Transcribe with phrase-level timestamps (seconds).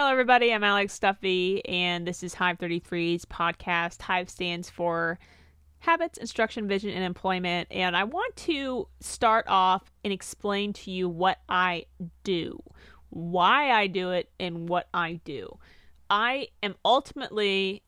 [0.00, 0.50] Hello, everybody.
[0.50, 4.00] I'm Alex Duffy, and this is Hive 33's podcast.
[4.00, 5.18] Hive stands for
[5.80, 7.68] Habits, Instruction, Vision, and Employment.
[7.70, 11.84] And I want to start off and explain to you what I
[12.24, 12.62] do,
[13.10, 15.58] why I do it, and what I do.
[16.08, 17.82] I am ultimately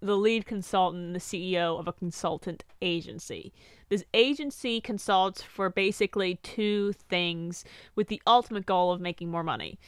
[0.00, 3.52] the lead consultant, the CEO of a consultant agency.
[3.88, 9.78] This agency consults for basically two things with the ultimate goal of making more money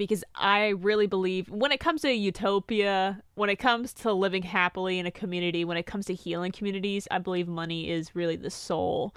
[0.00, 4.98] because I really believe when it comes to utopia, when it comes to living happily
[4.98, 8.48] in a community, when it comes to healing communities, I believe money is really the
[8.48, 9.14] sole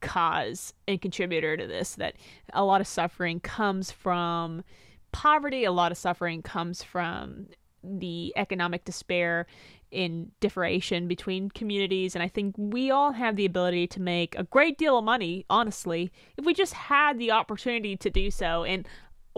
[0.00, 1.96] cause and contributor to this.
[1.96, 2.14] That
[2.52, 4.62] a lot of suffering comes from
[5.10, 7.48] poverty, a lot of suffering comes from
[7.82, 9.48] the economic despair
[9.90, 14.44] in differentiation between communities and i think we all have the ability to make a
[14.44, 18.86] great deal of money honestly if we just had the opportunity to do so and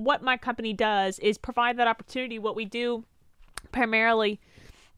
[0.00, 2.38] what my company does is provide that opportunity.
[2.38, 3.04] What we do
[3.70, 4.40] primarily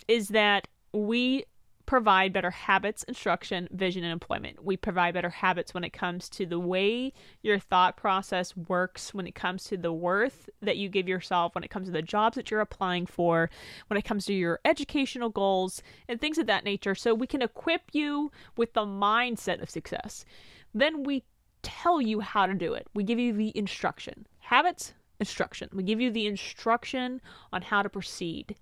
[0.06, 1.44] is that we
[1.86, 4.64] provide better habits, instruction, vision, and employment.
[4.64, 9.26] We provide better habits when it comes to the way your thought process works, when
[9.26, 12.36] it comes to the worth that you give yourself, when it comes to the jobs
[12.36, 13.50] that you're applying for,
[13.88, 16.94] when it comes to your educational goals, and things of that nature.
[16.94, 20.24] So we can equip you with the mindset of success.
[20.72, 21.24] Then we
[21.62, 22.86] tell you how to do it.
[22.94, 24.26] We give you the instruction.
[24.52, 25.70] Habits, instruction.
[25.72, 27.22] We give you the instruction
[27.54, 28.54] on how to proceed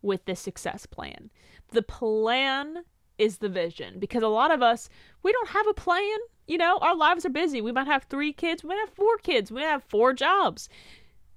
[0.00, 1.30] with this success plan.
[1.72, 2.84] The plan
[3.18, 4.88] is the vision because a lot of us,
[5.22, 6.16] we don't have a plan.
[6.46, 7.60] You know, our lives are busy.
[7.60, 10.70] We might have three kids, we might have four kids, we might have four jobs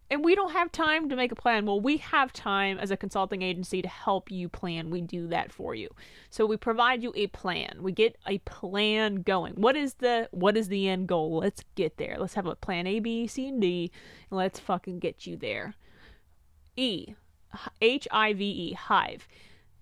[0.10, 1.66] and we don't have time to make a plan.
[1.66, 4.90] Well, we have time as a consulting agency to help you plan.
[4.90, 5.90] We do that for you.
[6.30, 7.80] So we provide you a plan.
[7.82, 9.54] We get a plan going.
[9.54, 11.38] What is the what is the end goal?
[11.40, 12.18] Let's get there.
[12.20, 13.92] Let's have a plan A, B, C, and D,
[14.30, 15.74] and let's fucking get you there.
[16.76, 17.16] E,
[17.82, 19.28] H I V E, Hive.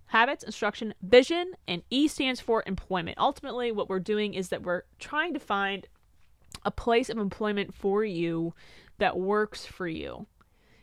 [0.07, 3.17] Habits, instruction, vision, and E stands for employment.
[3.17, 5.87] Ultimately, what we're doing is that we're trying to find
[6.63, 8.53] a place of employment for you
[8.97, 10.25] that works for you.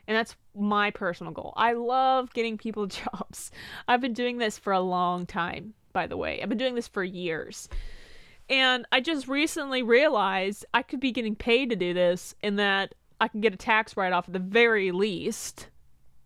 [0.07, 1.53] And that's my personal goal.
[1.57, 3.51] I love getting people jobs.
[3.87, 6.43] I've been doing this for a long time, by the way.
[6.43, 7.69] I've been doing this for years.
[8.51, 12.95] And I just recently realized I could be getting paid to do this and that
[13.21, 15.69] I can get a tax write off at the very least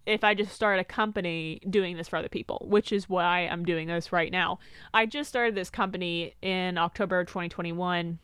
[0.06, 3.64] if I just start a company doing this for other people, which is why I'm
[3.64, 4.58] doing this right now.
[4.92, 8.18] I just started this company in October 2021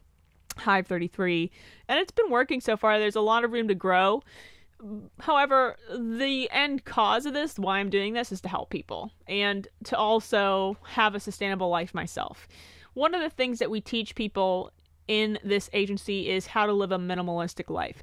[0.59, 1.51] Hive 33,
[1.89, 2.99] and it's been working so far.
[2.99, 4.23] There's a lot of room to grow.
[5.21, 9.67] However, the end cause of this, why I'm doing this, is to help people and
[9.85, 12.47] to also have a sustainable life myself.
[12.95, 14.73] One of the things that we teach people
[15.09, 18.03] in this agency is how to live a minimalistic life.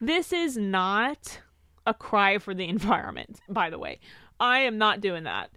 [0.00, 1.40] This is not
[1.86, 4.00] a cry for the environment, by the way.
[4.40, 5.50] I am not doing that.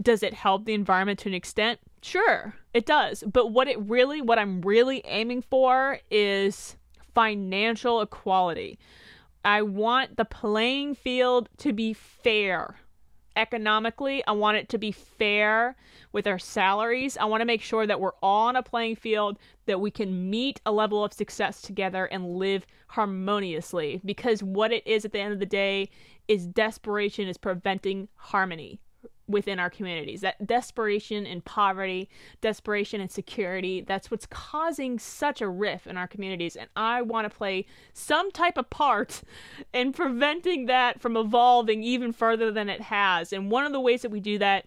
[0.00, 1.80] Does it help the environment to an extent?
[2.00, 3.24] Sure, it does.
[3.26, 6.76] But what it really, what I'm really aiming for is
[7.14, 8.78] financial equality.
[9.44, 12.76] I want the playing field to be fair.
[13.36, 15.76] Economically, I want it to be fair
[16.12, 17.16] with our salaries.
[17.16, 20.28] I want to make sure that we're all on a playing field, that we can
[20.28, 24.00] meet a level of success together and live harmoniously.
[24.04, 25.88] Because what it is at the end of the day
[26.26, 28.80] is desperation is preventing harmony
[29.28, 30.22] within our communities.
[30.22, 32.08] That desperation and poverty,
[32.40, 36.56] desperation and security, that's what's causing such a rift in our communities.
[36.56, 39.22] And I want to play some type of part
[39.72, 43.32] in preventing that from evolving even further than it has.
[43.32, 44.66] And one of the ways that we do that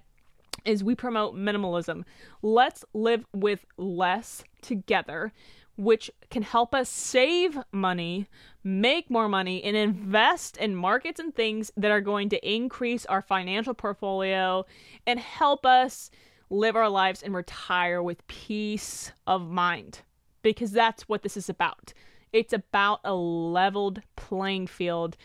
[0.65, 2.03] is we promote minimalism.
[2.41, 5.33] Let's live with less together
[5.77, 8.27] which can help us save money,
[8.63, 13.21] make more money, and invest in markets and things that are going to increase our
[13.21, 14.65] financial portfolio
[15.07, 16.11] and help us
[16.49, 20.01] live our lives and retire with peace of mind.
[20.43, 21.93] Because that's what this is about.
[22.33, 25.17] It's about a leveled playing field,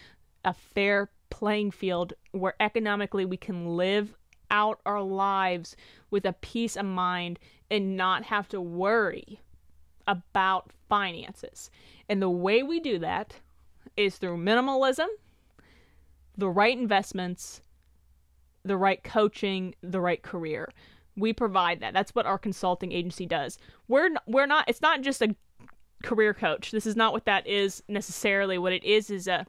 [0.45, 4.15] a fair playing field where economically we can live
[4.51, 5.77] out our lives
[6.11, 7.39] with a peace of mind
[7.71, 9.41] and not have to worry
[10.07, 11.71] about finances.
[12.09, 13.37] And the way we do that
[13.97, 15.07] is through minimalism,
[16.37, 17.63] the right investments,
[18.65, 20.69] the right coaching, the right career.
[21.17, 21.95] We provide that.
[21.95, 23.59] That's what our consulting agency does.
[23.89, 25.35] We're we're not it's not just a
[26.03, 26.71] career coach.
[26.71, 28.59] This is not what that is necessarily.
[28.59, 29.47] What it is is a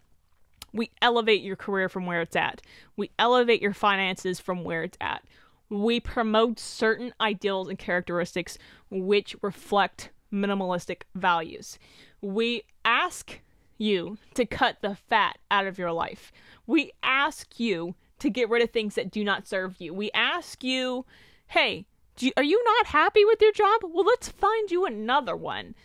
[0.74, 2.62] we elevate your career from where it's at.
[2.96, 5.24] We elevate your finances from where it's at.
[5.70, 8.58] We promote certain ideals and characteristics
[8.90, 11.78] which reflect minimalistic values.
[12.22, 13.40] We ask
[13.78, 16.32] you to cut the fat out of your life.
[16.66, 19.94] We ask you to get rid of things that do not serve you.
[19.94, 21.06] We ask you,
[21.48, 21.86] hey,
[22.20, 23.82] you, are you not happy with your job?
[23.84, 25.76] Well, let's find you another one.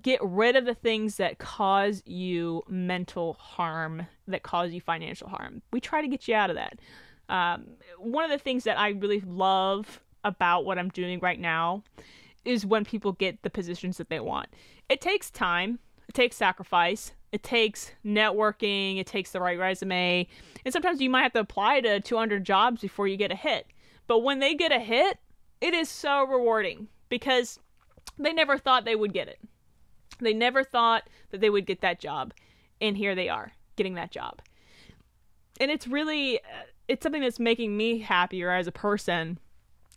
[0.00, 5.62] Get rid of the things that cause you mental harm, that cause you financial harm.
[5.72, 6.78] We try to get you out of that.
[7.28, 7.66] Um,
[7.98, 11.82] one of the things that I really love about what I'm doing right now
[12.44, 14.48] is when people get the positions that they want.
[14.88, 15.78] It takes time,
[16.08, 20.26] it takes sacrifice, it takes networking, it takes the right resume,
[20.64, 23.66] and sometimes you might have to apply to 200 jobs before you get a hit.
[24.06, 25.18] But when they get a hit,
[25.60, 27.60] it is so rewarding because
[28.18, 29.38] they never thought they would get it.
[30.18, 32.34] They never thought that they would get that job,
[32.80, 34.42] and here they are getting that job.
[35.60, 39.38] And it's really uh, it's something that's making me happier as a person,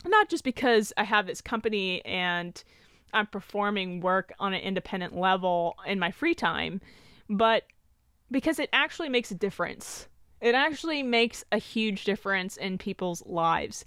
[0.06, 2.62] not just because I have this company and
[3.14, 6.82] I'm performing work on an independent level in my free time,
[7.30, 7.64] but
[8.32, 10.08] because it actually makes a difference.
[10.42, 13.86] It actually makes a huge difference in people's lives.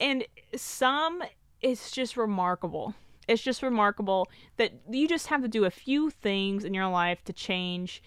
[0.00, 0.24] And
[0.56, 1.22] some
[1.60, 2.94] it's just remarkable.
[3.28, 7.22] It's just remarkable that you just have to do a few things in your life
[7.24, 8.02] to change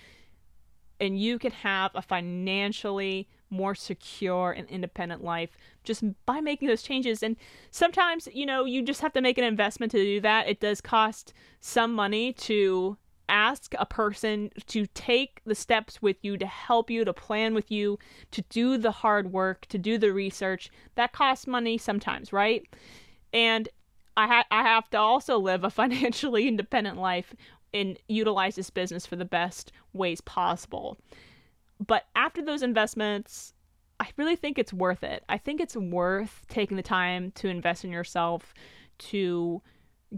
[0.99, 6.83] and you can have a financially more secure and independent life just by making those
[6.83, 7.23] changes.
[7.23, 7.35] And
[7.71, 10.47] sometimes, you know, you just have to make an investment to do that.
[10.47, 12.97] It does cost some money to
[13.27, 17.71] ask a person to take the steps with you, to help you, to plan with
[17.71, 17.97] you,
[18.31, 20.69] to do the hard work, to do the research.
[20.95, 22.67] That costs money sometimes, right?
[23.33, 23.67] And
[24.17, 27.33] I, ha- I have to also live a financially independent life
[27.73, 30.97] and utilize this business for the best ways possible.
[31.85, 33.53] But after those investments,
[33.99, 35.23] I really think it's worth it.
[35.29, 38.53] I think it's worth taking the time to invest in yourself,
[38.97, 39.61] to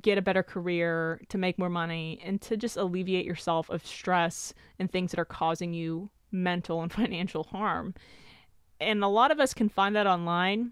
[0.02, 4.54] get a better career, to make more money, and to just alleviate yourself of stress
[4.80, 7.94] and things that are causing you mental and financial harm.
[8.80, 10.72] And a lot of us can find that online.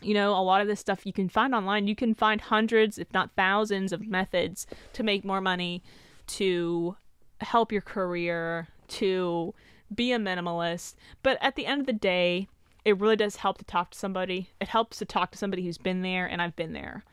[0.00, 1.88] You know, a lot of this stuff you can find online.
[1.88, 5.82] You can find hundreds, if not thousands, of methods to make more money,
[6.28, 6.96] to
[7.40, 9.54] help your career, to
[9.94, 10.94] be a minimalist.
[11.22, 12.48] But at the end of the day,
[12.84, 14.50] it really does help to talk to somebody.
[14.60, 17.04] It helps to talk to somebody who's been there, and I've been there.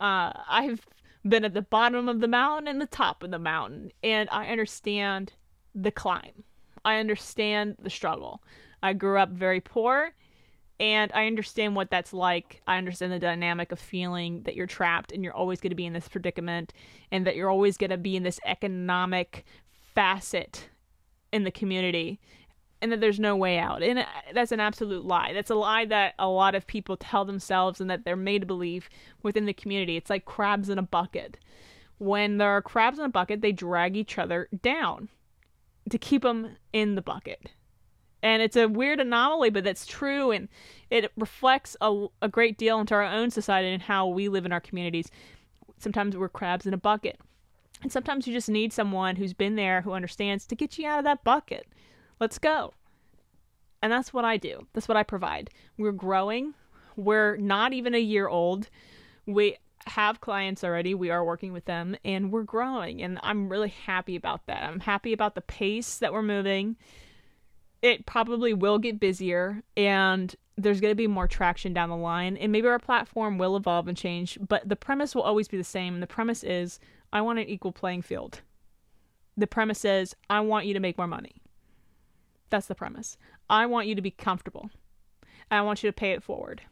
[0.00, 0.86] Uh, I've
[1.26, 4.46] been at the bottom of the mountain and the top of the mountain, and I
[4.46, 5.32] understand
[5.74, 6.44] the climb.
[6.84, 8.42] I understand the struggle.
[8.82, 10.12] I grew up very poor,
[10.78, 12.62] and I understand what that's like.
[12.66, 15.86] I understand the dynamic of feeling that you're trapped and you're always going to be
[15.86, 16.72] in this predicament,
[17.10, 19.44] and that you're always going to be in this economic
[19.94, 20.68] facet
[21.32, 22.20] in the community
[22.80, 23.82] and that there's no way out.
[23.82, 25.32] And uh, that's an absolute lie.
[25.32, 28.46] That's a lie that a lot of people tell themselves and that they're made to
[28.46, 28.88] believe
[29.22, 29.96] within the community.
[29.96, 31.38] It's like crabs in a bucket.
[31.98, 35.08] When there are crabs in a bucket, they drag each other down
[35.90, 37.50] to keep them in the bucket.
[38.22, 40.30] And it's a weird anomaly, but that's true.
[40.30, 40.48] And
[40.90, 44.52] it reflects a, a great deal into our own society and how we live in
[44.52, 45.10] our communities.
[45.78, 47.18] Sometimes we're crabs in a bucket.
[47.82, 50.98] And sometimes you just need someone who's been there, who understands to get you out
[50.98, 51.66] of that bucket.
[52.20, 52.74] Let's go.
[53.82, 54.66] And that's what I do.
[54.72, 55.50] That's what I provide.
[55.76, 56.54] We're growing.
[56.96, 58.68] We're not even a year old.
[59.26, 60.94] We have clients already.
[60.94, 63.02] We are working with them and we're growing.
[63.02, 64.64] And I'm really happy about that.
[64.64, 66.76] I'm happy about the pace that we're moving.
[67.80, 72.36] It probably will get busier and there's going to be more traction down the line.
[72.36, 75.64] And maybe our platform will evolve and change, but the premise will always be the
[75.64, 76.00] same.
[76.00, 76.80] The premise is
[77.12, 78.42] I want an equal playing field.
[79.36, 81.36] The premise is I want you to make more money.
[82.50, 83.16] That's the premise.
[83.48, 84.70] I want you to be comfortable.
[85.50, 86.62] I want you to pay it forward.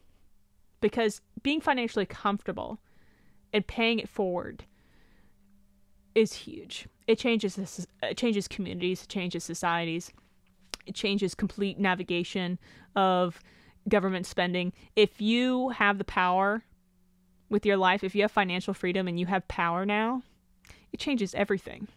[0.81, 2.79] Because being financially comfortable
[3.53, 4.65] and paying it forward
[6.13, 6.87] is huge.
[7.07, 10.11] It changes this, it changes communities, it changes societies.
[10.85, 12.59] It changes complete navigation
[12.95, 13.39] of
[13.89, 14.73] government spending.
[14.95, 16.63] If you have the power
[17.49, 20.23] with your life, if you have financial freedom and you have power now,
[20.91, 21.87] it changes everything.